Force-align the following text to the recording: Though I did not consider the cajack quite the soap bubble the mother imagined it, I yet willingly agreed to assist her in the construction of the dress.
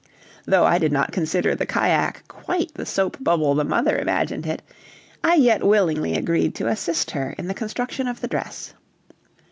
Though 0.47 0.65
I 0.65 0.79
did 0.79 0.91
not 0.91 1.11
consider 1.11 1.53
the 1.53 1.67
cajack 1.67 2.27
quite 2.27 2.73
the 2.73 2.87
soap 2.87 3.23
bubble 3.23 3.53
the 3.53 3.63
mother 3.63 3.99
imagined 3.99 4.47
it, 4.47 4.63
I 5.23 5.35
yet 5.35 5.63
willingly 5.63 6.15
agreed 6.15 6.55
to 6.55 6.69
assist 6.69 7.11
her 7.11 7.35
in 7.37 7.45
the 7.47 7.53
construction 7.53 8.07
of 8.07 8.19
the 8.19 8.27
dress. 8.27 8.73